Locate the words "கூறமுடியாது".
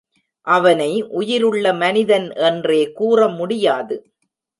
2.99-3.97